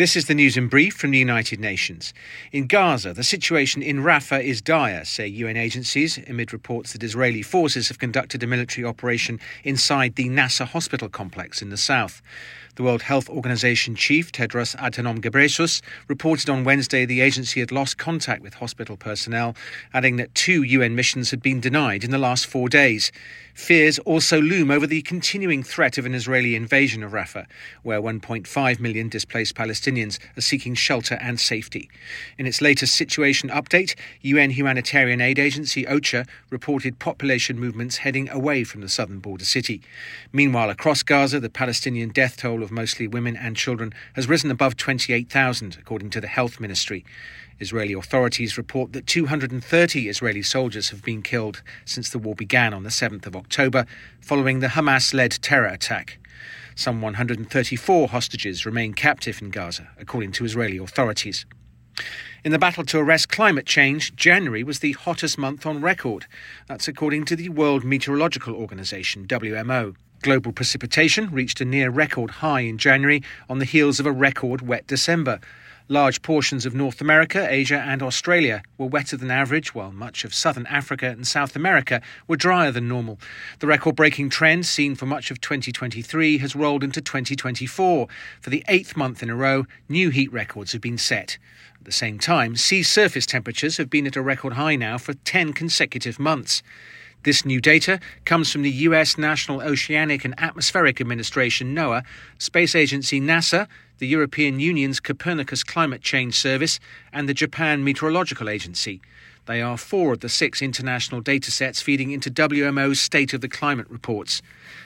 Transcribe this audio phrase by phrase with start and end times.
[0.00, 2.14] This is the news in brief from the United Nations.
[2.52, 7.42] In Gaza, the situation in Rafah is dire, say UN agencies, amid reports that Israeli
[7.42, 12.22] forces have conducted a military operation inside the Nasser hospital complex in the south.
[12.76, 17.98] The World Health Organization chief, Tedros Adhanom Ghebreyesus, reported on Wednesday the agency had lost
[17.98, 19.54] contact with hospital personnel,
[19.92, 23.12] adding that two UN missions had been denied in the last four days.
[23.54, 27.46] Fears also loom over the continuing threat of an Israeli invasion of Rafah,
[27.82, 31.90] where 1.5 million displaced Palestinians are seeking shelter and safety.
[32.38, 38.64] In its latest situation update, UN humanitarian aid agency OCHA reported population movements heading away
[38.64, 39.82] from the southern border city.
[40.32, 44.76] Meanwhile, across Gaza, the Palestinian death toll of mostly women and children has risen above
[44.76, 47.04] 28,000, according to the health ministry.
[47.60, 52.84] Israeli authorities report that 230 Israeli soldiers have been killed since the war began on
[52.84, 53.86] the 7th of October,
[54.20, 56.18] following the Hamas led terror attack.
[56.74, 61.46] Some 134 hostages remain captive in Gaza, according to Israeli authorities.
[62.44, 66.26] In the battle to arrest climate change, January was the hottest month on record.
[66.68, 69.96] That's according to the World Meteorological Organization, WMO.
[70.20, 74.60] Global precipitation reached a near record high in January on the heels of a record
[74.60, 75.40] wet December.
[75.90, 80.32] Large portions of North America, Asia, and Australia were wetter than average, while much of
[80.32, 83.18] southern Africa and South America were drier than normal.
[83.58, 88.06] The record breaking trend seen for much of 2023 has rolled into 2024.
[88.40, 91.38] For the eighth month in a row, new heat records have been set.
[91.80, 95.14] At the same time, sea surface temperatures have been at a record high now for
[95.14, 96.62] 10 consecutive months.
[97.22, 102.02] This new data comes from the US National Oceanic and Atmospheric Administration, NOAA,
[102.38, 103.68] Space Agency NASA,
[103.98, 106.80] the European Union's Copernicus Climate Change Service,
[107.12, 109.02] and the Japan Meteorological Agency.
[109.44, 113.90] They are four of the six international datasets feeding into WMO's State of the Climate
[113.90, 114.40] reports.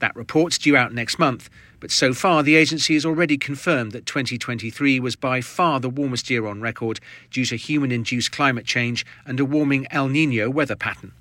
[0.00, 4.04] That report's due out next month, but so far the agency has already confirmed that
[4.04, 6.98] 2023 was by far the warmest year on record
[7.30, 11.12] due to human induced climate change and a warming El Nino weather pattern.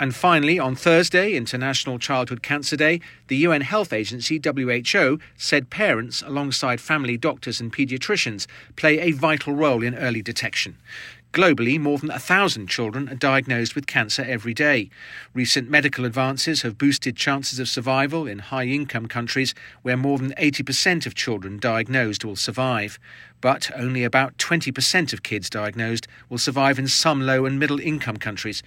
[0.00, 6.22] And finally, on Thursday, International Childhood Cancer Day, the UN Health Agency, WHO, said parents,
[6.22, 10.76] alongside family doctors and paediatricians, play a vital role in early detection.
[11.32, 14.90] Globally, more than a thousand children are diagnosed with cancer every day.
[15.32, 20.34] Recent medical advances have boosted chances of survival in high income countries where more than
[20.34, 22.98] 80% of children diagnosed will survive.
[23.40, 28.18] But only about 20% of kids diagnosed will survive in some low and middle income
[28.18, 28.62] countries.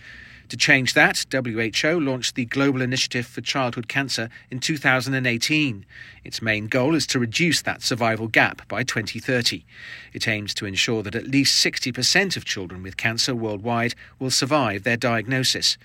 [0.50, 5.86] To change that, WHO launched the Global Initiative for Childhood Cancer in 2018.
[6.24, 9.66] Its main goal is to reduce that survival gap by 2030.
[10.14, 14.84] It aims to ensure that at least 60% of children with cancer worldwide will survive
[14.84, 15.80] their diagnosis.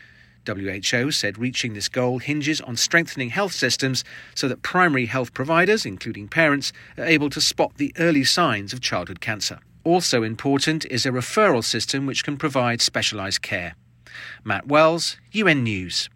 [0.47, 4.05] WHO said reaching this goal hinges on strengthening health systems
[4.35, 8.81] so that primary health providers, including parents, are able to spot the early signs of
[8.81, 9.59] childhood cancer.
[9.85, 13.75] Also important is a referral system which can provide specialised care.
[14.45, 16.09] Matt Wells, UN News.